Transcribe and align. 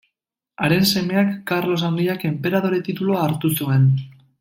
Haren 0.67 0.87
semeak, 0.93 1.29
Karlos 1.53 1.83
Handiak, 1.91 2.27
enperadore 2.33 2.83
titulua 2.91 3.23
hartu 3.27 3.57
zuen. 3.61 3.91